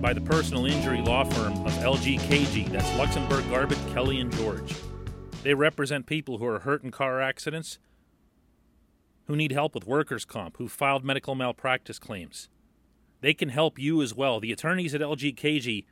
by 0.00 0.12
the 0.12 0.20
personal 0.20 0.66
injury 0.66 1.00
law 1.00 1.22
firm 1.22 1.52
of 1.64 1.72
LGKG. 1.74 2.68
That's 2.72 2.90
Luxenberg, 2.98 3.48
Garbett, 3.48 3.78
Kelly, 3.92 4.18
and 4.18 4.32
George. 4.32 4.74
They 5.44 5.54
represent 5.54 6.06
people 6.06 6.38
who 6.38 6.46
are 6.46 6.58
hurt 6.58 6.82
in 6.82 6.90
car 6.90 7.20
accidents, 7.20 7.78
who 9.26 9.36
need 9.36 9.52
help 9.52 9.72
with 9.72 9.86
workers' 9.86 10.24
comp, 10.24 10.56
who 10.56 10.66
filed 10.66 11.04
medical 11.04 11.36
malpractice 11.36 12.00
claims. 12.00 12.48
They 13.20 13.34
can 13.34 13.50
help 13.50 13.78
you 13.78 14.02
as 14.02 14.12
well. 14.12 14.40
The 14.40 14.50
attorneys 14.50 14.92
at 14.92 15.00
LGKG 15.00 15.84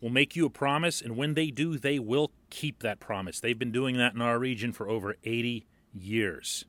will 0.00 0.10
make 0.10 0.34
you 0.34 0.44
a 0.44 0.50
promise, 0.50 1.00
and 1.00 1.16
when 1.16 1.34
they 1.34 1.52
do, 1.52 1.78
they 1.78 2.00
will 2.00 2.32
keep 2.50 2.80
that 2.80 2.98
promise. 2.98 3.38
They've 3.38 3.56
been 3.56 3.70
doing 3.70 3.96
that 3.98 4.14
in 4.14 4.22
our 4.22 4.40
region 4.40 4.72
for 4.72 4.88
over 4.88 5.14
80 5.22 5.68
years. 5.94 6.64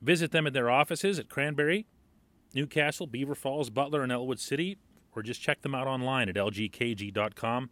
Visit 0.00 0.30
them 0.30 0.46
at 0.46 0.52
their 0.52 0.70
offices 0.70 1.18
at 1.18 1.28
Cranberry, 1.28 1.84
Newcastle, 2.56 3.06
Beaver 3.06 3.34
Falls, 3.34 3.70
Butler, 3.70 4.02
and 4.02 4.10
Ellwood 4.10 4.40
City, 4.40 4.78
or 5.14 5.22
just 5.22 5.40
check 5.40 5.60
them 5.60 5.74
out 5.74 5.86
online 5.86 6.28
at 6.28 6.34
lgkg.com. 6.34 7.70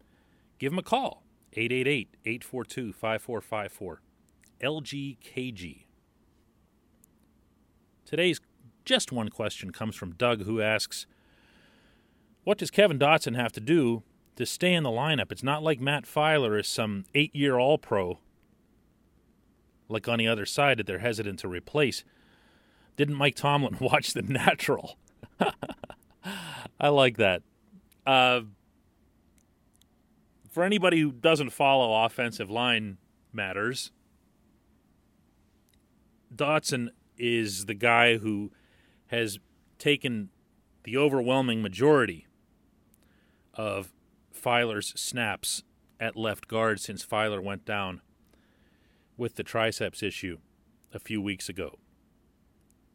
Give 0.59 0.71
them 0.71 0.79
a 0.79 0.83
call, 0.83 1.25
888 1.55 2.17
842 2.25 2.93
5454. 2.93 4.03
LGKG. 4.63 5.85
Today's 8.05 8.41
just 8.85 9.11
one 9.11 9.31
question 9.31 9.73
comes 9.73 9.97
from 9.97 10.13
Doug, 10.13 10.43
who 10.45 10.61
asks 10.61 11.07
What 12.45 12.59
does 12.59 12.71
Kevin 12.71 12.99
Dotson 12.99 13.35
have 13.37 13.53
to 13.53 13.61
do 13.61 14.03
to 14.37 14.45
stay 14.45 14.75
in 14.75 14.83
the 14.83 14.91
lineup? 14.91 15.33
It's 15.33 15.43
not 15.43 15.63
like 15.63 15.81
Matt 15.81 16.05
Feiler 16.05 16.61
is 16.61 16.69
some 16.69 17.05
eight 17.15 17.35
year 17.35 17.59
All 17.59 17.79
Pro, 17.79 18.19
like 19.89 20.09
on 20.09 20.19
the 20.19 20.29
other 20.29 20.45
side 20.47 20.79
that 20.79 20.87
they're 20.87 20.99
hesitant 20.99 21.39
to 21.41 21.49
replace. 21.49 22.05
Didn't 22.97 23.17
Mike 23.17 23.35
Tomlin 23.35 23.77
watch 23.81 24.13
The 24.13 24.23
Natural? 24.23 24.97
I 26.81 26.89
like 26.89 27.17
that. 27.19 27.43
Uh, 28.07 28.43
for 30.51 30.63
anybody 30.63 31.01
who 31.01 31.11
doesn't 31.13 31.51
follow 31.51 32.05
offensive 32.05 32.51
line 32.51 32.99
matters, 33.33 33.91
Dotson 36.35 36.89
is 37.17 37.67
the 37.67 37.75
guy 37.75 38.19
who 38.19 38.53
has 39.09 39.39
taken 39.79 40.31
the 40.85 40.97
overwhelming 40.97 41.63
majority 41.63 42.27
of 43.55 43.93
Feiler's 44.33 44.93
snaps 45.01 45.63
at 46.01 46.17
left 46.17 46.49
guard 46.49 46.81
since 46.81 47.05
Feiler 47.05 47.43
went 47.43 47.65
down 47.65 48.01
with 49.17 49.37
the 49.37 49.43
triceps 49.43 50.03
issue 50.03 50.39
a 50.93 50.99
few 50.99 51.21
weeks 51.21 51.49
ago. 51.49 51.79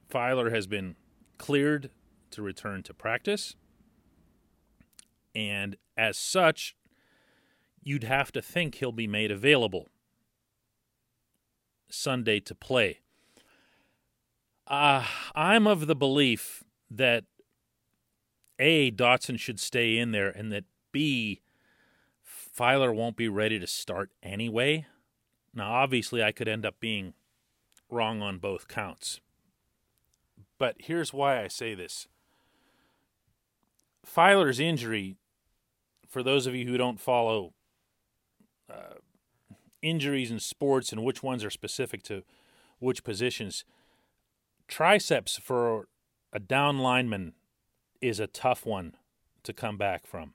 Feiler 0.10 0.52
has 0.52 0.68
been 0.68 0.96
cleared 1.38 1.90
to 2.32 2.42
return 2.42 2.84
to 2.84 2.94
practice. 2.94 3.56
And 5.36 5.78
as 5.96 6.18
such, 6.18 6.76
you'd 7.84 8.04
have 8.04 8.32
to 8.32 8.42
think 8.42 8.76
he'll 8.76 8.92
be 8.92 9.08
made 9.08 9.32
available 9.32 9.88
Sunday 11.90 12.40
to 12.42 12.56
play. 12.56 13.00
Uh, 14.68 15.06
I'm 15.34 15.66
of 15.66 15.88
the 15.88 15.96
belief 15.96 16.64
that 16.92 17.26
A, 18.60 18.92
Dotson 18.92 19.40
should 19.40 19.60
stay 19.60 19.98
in 19.98 20.12
there, 20.12 20.30
and 20.30 20.52
that 20.52 20.66
B, 20.92 21.42
Feiler 22.24 22.94
won't 22.94 23.16
be 23.16 23.28
ready 23.28 23.58
to 23.58 23.68
start 23.68 24.12
anyway. 24.22 24.86
Now, 25.54 25.72
obviously, 25.72 26.22
I 26.22 26.32
could 26.32 26.48
end 26.48 26.66
up 26.66 26.80
being 26.80 27.14
wrong 27.90 28.22
on 28.22 28.38
both 28.38 28.68
counts. 28.68 29.22
But 30.60 30.76
here's 30.78 31.14
why 31.14 31.42
I 31.42 31.48
say 31.48 31.74
this 31.74 32.08
Feiler's 34.06 34.60
injury, 34.60 35.16
for 36.08 36.22
those 36.22 36.46
of 36.46 36.54
you 36.54 36.68
who 36.68 36.78
don't 36.78 37.00
follow 37.00 37.54
uh, 38.70 38.96
injuries 39.82 40.30
in 40.30 40.40
sports 40.40 40.92
and 40.92 41.04
which 41.04 41.24
ones 41.24 41.44
are 41.44 41.50
specific 41.50 42.04
to 42.04 42.24
which 42.80 43.04
positions, 43.04 43.64
triceps 44.68 45.40
for 45.40 45.88
a 46.32 46.40
down 46.40 46.80
lineman 46.80 47.34
is 48.02 48.20
a 48.20 48.28
tough 48.28 48.66
one 48.66 48.96
to 49.44 49.54
come 49.54 49.78
back 49.78 50.06
from. 50.06 50.34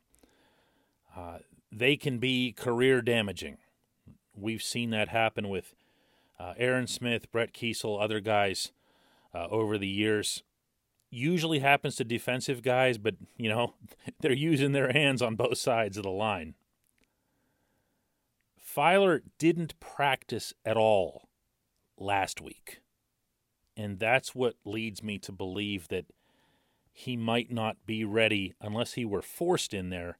Uh, 1.17 1.39
they 1.71 1.97
can 1.97 2.19
be 2.19 2.53
career 2.53 3.03
damaging. 3.03 3.59
We've 4.37 4.63
seen 4.63 4.91
that 4.91 5.09
happen 5.09 5.49
with 5.49 5.75
uh, 6.39 6.55
Aaron 6.57 6.87
Smith, 6.87 7.31
Brett 7.31 7.53
Keisel, 7.53 8.03
other 8.03 8.21
guys 8.21 8.73
uh, 9.35 9.47
over 9.51 9.79
the 9.79 9.89
years. 9.89 10.43
Usually 11.11 11.61
happens 11.61 11.97
to 11.97 12.05
defensive 12.05 12.63
guys, 12.63 12.99
but 12.99 13.15
you 13.37 13.49
know 13.49 13.75
they're 14.21 14.33
using 14.33 14.73
their 14.73 14.93
hands 14.93 15.23
on 15.23 15.37
both 15.37 15.59
sides 15.59 15.97
of 15.97 16.03
the 16.05 16.11
line. 16.11 16.55
Feiler 18.59 19.21
didn't 19.39 19.79
practice 19.79 20.53
at 20.65 20.77
all 20.77 21.29
last 21.97 22.41
week. 22.41 22.81
And 23.77 23.99
that's 23.99 24.35
what 24.35 24.55
leads 24.65 25.03
me 25.03 25.19
to 25.19 25.33
believe 25.33 25.89
that 25.89 26.07
he 26.93 27.17
might 27.17 27.51
not 27.51 27.77
be 27.87 28.05
ready 28.05 28.55
unless 28.61 28.95
he 28.95 29.05
were 29.05 29.23
forced 29.23 29.75
in 29.75 29.91
there 29.91 30.19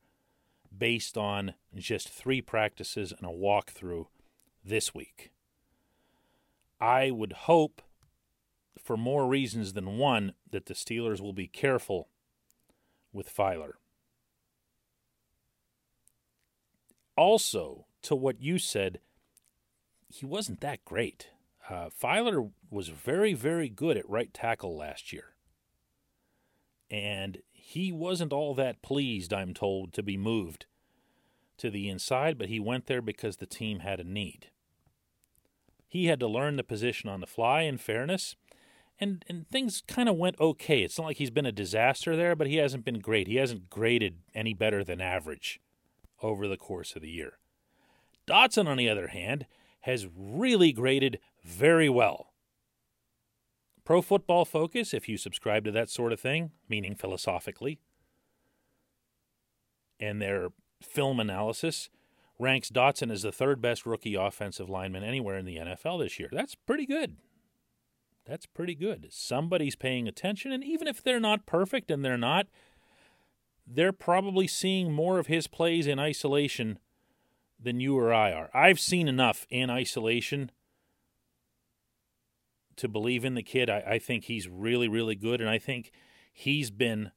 based 0.77 1.17
on 1.17 1.55
just 1.77 2.09
three 2.09 2.41
practices 2.41 3.13
and 3.17 3.25
a 3.25 3.33
walkthrough 3.33 4.07
this 4.65 4.93
week. 4.95 5.31
I 6.81 7.13
would 7.13 7.33
hope, 7.33 7.81
for 8.85 8.97
more 8.97 9.27
reasons 9.27 9.73
than 9.73 9.97
one, 9.97 10.35
that 10.51 10.67
the 10.67 10.75
Steelers 10.75 11.21
will 11.21 11.33
be 11.33 11.49
careful 11.49 12.09
with 13.13 13.35
Feiler. 13.35 13.73
Also, 17.17 17.87
to 18.03 18.15
what 18.15 18.41
you 18.41 18.59
said, 18.59 19.01
he 20.09 20.27
wasn't 20.27 20.61
that 20.61 20.85
great. 20.85 21.29
Uh, 21.71 21.89
Feiler 21.89 22.51
was 22.71 22.89
very, 22.89 23.33
very 23.33 23.69
good 23.69 23.97
at 23.97 24.09
right 24.09 24.35
tackle 24.35 24.77
last 24.77 25.13
year. 25.13 25.35
And 26.91 27.39
he 27.51 27.91
wasn't 27.91 28.33
all 28.33 28.55
that 28.55 28.83
pleased, 28.83 29.33
I'm 29.33 29.55
told, 29.55 29.95
to 29.95 30.03
be 30.03 30.19
moved 30.19 30.67
to 31.57 31.71
the 31.71 31.89
inside, 31.89 32.37
but 32.37 32.49
he 32.49 32.61
went 32.61 32.87
there 32.87 33.01
because 33.01 33.37
the 33.37 33.47
team 33.47 33.79
had 33.79 34.01
a 34.01 34.05
need. 34.05 34.49
He 35.89 36.07
had 36.07 36.21
to 36.21 36.27
learn 36.27 36.57
the 36.57 36.65
position 36.65 37.09
on 37.09 37.21
the 37.21 37.27
fly, 37.27 37.63
in 37.63 37.79
fairness, 37.79 38.37
and, 39.01 39.25
and 39.29 39.49
things 39.49 39.83
kind 39.87 40.09
of 40.09 40.17
went 40.17 40.39
okay. 40.41 40.83
It's 40.83 40.99
not 40.99 41.07
like 41.07 41.17
he's 41.17 41.31
been 41.31 41.47
a 41.47 41.53
disaster 41.53 42.17
there, 42.17 42.37
but 42.37 42.47
he 42.47 42.57
hasn't 42.57 42.85
been 42.85 43.01
great. 43.01 43.27
He 43.27 43.37
hasn't 43.37 43.71
graded 43.71 44.19
any 44.35 44.55
better 44.55 44.85
than 44.85 45.01
average 45.01 45.61
over 46.23 46.47
the 46.47 46.57
course 46.57 46.95
of 46.95 47.03
the 47.03 47.11
year. 47.11 47.39
Dotson, 48.27 48.67
on 48.67 48.77
the 48.77 48.89
other 48.89 49.09
hand, 49.09 49.47
has 49.81 50.07
really 50.17 50.73
graded 50.73 51.19
very 51.45 51.89
well. 51.89 52.33
Pro 53.85 54.01
Football 54.01 54.47
Focus, 54.47 54.95
if 54.95 55.09
you 55.09 55.19
subscribe 55.19 55.65
to 55.65 55.73
that 55.73 55.91
sort 55.91 56.13
of 56.13 56.21
thing, 56.21 56.53
meaning 56.69 56.95
philosophically, 56.95 57.81
and 60.01 60.23
their 60.23 60.49
film 60.83 61.21
analysis 61.21 61.91
ranks 62.39 62.71
Dotson 62.71 63.11
as 63.11 63.23
the 63.23 63.33
third 63.33 63.61
best 63.61 63.85
rookie 63.85 64.15
offensive 64.15 64.71
lineman 64.71 65.05
anywhere 65.05 65.37
in 65.37 65.45
the 65.45 65.57
NFL 65.57 66.03
this 66.03 66.19
year. 66.19 66.29
That's 66.33 66.55
pretty 66.55 66.87
good. 66.87 67.17
That's 68.27 68.47
pretty 68.47 68.75
good. 68.75 69.09
Somebody's 69.11 69.77
paying 69.77 70.09
attention, 70.09 70.51
and 70.51 70.65
even 70.65 70.89
if 70.89 71.03
they're 71.03 71.21
not 71.21 71.47
perfect, 71.47 71.91
and 71.91 72.05
they're 72.05 72.17
not, 72.17 72.47
they're 73.67 73.93
probably 73.93 74.47
seeing 74.47 74.93
more 74.93 75.19
of 75.19 75.27
his 75.27 75.47
plays 75.47 75.87
in 75.87 75.99
isolation 75.99 76.79
than 77.61 77.81
you 77.81 77.99
or 77.99 78.13
I 78.13 78.33
are. 78.33 78.51
I've 78.55 78.81
seen 78.81 79.09
enough 79.09 79.47
in 79.51 79.71
isolation 79.71 80.51
to 82.77 82.89
believe 82.89 83.25
in 83.25 83.35
the 83.35 83.43
kid. 83.43 83.71
I, 83.71 83.81
I 83.87 83.99
think 83.99 84.25
he's 84.25 84.49
really, 84.49 84.89
really 84.89 85.15
good, 85.15 85.41
and 85.41 85.51
I 85.51 85.59
think 85.59 85.93
he's 86.33 86.71
been 86.71 87.13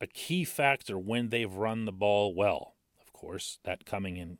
a 0.00 0.06
key 0.06 0.44
factor 0.44 0.98
when 0.98 1.30
they've 1.30 1.52
run 1.52 1.86
the 1.86 1.92
ball 1.92 2.34
well. 2.34 2.74
Of 3.00 3.12
course, 3.12 3.58
that 3.64 3.86
coming 3.86 4.16
in 4.18 4.38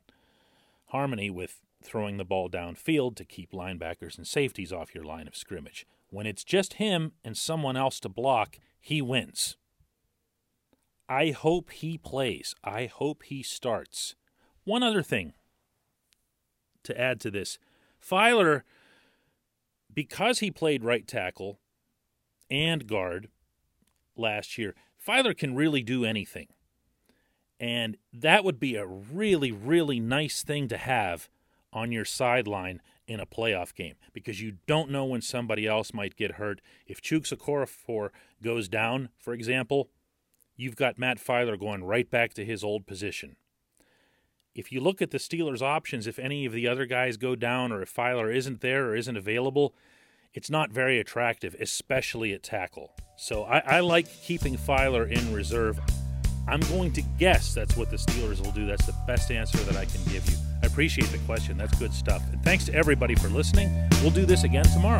harmony 0.87 1.29
with 1.29 1.61
throwing 1.85 2.17
the 2.17 2.25
ball 2.25 2.49
downfield 2.49 3.15
to 3.15 3.25
keep 3.25 3.51
linebackers 3.51 4.17
and 4.17 4.27
safeties 4.27 4.73
off 4.73 4.93
your 4.93 5.03
line 5.03 5.27
of 5.27 5.35
scrimmage. 5.35 5.85
When 6.09 6.25
it's 6.25 6.43
just 6.43 6.73
him 6.73 7.13
and 7.23 7.37
someone 7.37 7.77
else 7.77 7.99
to 8.01 8.09
block, 8.09 8.57
he 8.79 9.01
wins. 9.01 9.57
I 11.07 11.31
hope 11.31 11.71
he 11.71 11.97
plays. 11.97 12.55
I 12.63 12.87
hope 12.87 13.23
he 13.23 13.43
starts. 13.43 14.15
One 14.63 14.83
other 14.83 15.03
thing 15.03 15.33
to 16.83 16.99
add 16.99 17.19
to 17.21 17.31
this 17.31 17.57
Feiler, 18.01 18.61
because 19.93 20.39
he 20.39 20.51
played 20.51 20.83
right 20.83 21.07
tackle 21.07 21.59
and 22.49 22.87
guard 22.87 23.29
last 24.15 24.57
year, 24.57 24.75
Feiler 25.05 25.37
can 25.37 25.55
really 25.55 25.83
do 25.83 26.05
anything. 26.05 26.47
And 27.59 27.97
that 28.13 28.43
would 28.43 28.59
be 28.59 28.75
a 28.75 28.85
really, 28.85 29.51
really 29.51 29.99
nice 29.99 30.43
thing 30.43 30.67
to 30.67 30.77
have 30.77 31.29
on 31.75 31.91
your 31.91 32.05
sideline 32.05 32.81
in 33.07 33.19
a 33.19 33.25
playoff 33.25 33.75
game 33.75 33.95
because 34.13 34.41
you 34.41 34.53
don't 34.65 34.89
know 34.89 35.05
when 35.05 35.21
somebody 35.21 35.67
else 35.67 35.93
might 35.93 36.15
get 36.15 36.33
hurt. 36.33 36.61
If 36.87 37.01
Okorafor 37.01 38.09
goes 38.41 38.67
down, 38.67 39.09
for 39.19 39.33
example, 39.33 39.89
you've 40.55 40.75
got 40.75 40.97
Matt 40.97 41.19
Feiler 41.19 41.59
going 41.59 41.83
right 41.83 42.09
back 42.09 42.33
to 42.33 42.45
his 42.45 42.63
old 42.63 42.87
position. 42.87 43.35
If 44.55 44.71
you 44.71 44.79
look 44.79 45.01
at 45.01 45.11
the 45.11 45.17
Steelers' 45.17 45.61
options, 45.61 46.07
if 46.07 46.17
any 46.17 46.45
of 46.45 46.53
the 46.53 46.67
other 46.67 46.85
guys 46.85 47.17
go 47.17 47.35
down 47.35 47.73
or 47.73 47.81
if 47.81 47.93
Feiler 47.93 48.33
isn't 48.33 48.61
there 48.61 48.87
or 48.87 48.95
isn't 48.95 49.17
available, 49.17 49.75
it's 50.33 50.49
not 50.49 50.71
very 50.71 50.99
attractive, 50.99 51.55
especially 51.59 52.33
at 52.33 52.41
tackle. 52.41 52.93
So 53.17 53.43
I, 53.43 53.59
I 53.59 53.79
like 53.81 54.07
keeping 54.23 54.57
Feiler 54.57 55.09
in 55.09 55.33
reserve. 55.33 55.79
I'm 56.47 56.61
going 56.61 56.93
to 56.93 57.01
guess 57.19 57.53
that's 57.53 57.75
what 57.75 57.89
the 57.89 57.97
Steelers 57.97 58.43
will 58.43 58.51
do. 58.51 58.65
That's 58.65 58.85
the 58.85 58.95
best 59.05 59.29
answer 59.29 59.57
that 59.57 59.75
I 59.75 59.85
can 59.85 60.03
give 60.05 60.29
you. 60.29 60.37
Appreciate 60.75 61.07
the 61.07 61.19
question. 61.19 61.57
That's 61.57 61.79
good 61.79 61.93
stuff. 61.93 62.21
And 62.33 62.43
thanks 62.43 62.65
to 62.65 62.73
everybody 62.73 63.15
for 63.15 63.29
listening. 63.29 63.69
We'll 64.01 64.11
do 64.11 64.25
this 64.25 64.43
again 64.43 64.65
tomorrow. 64.65 64.99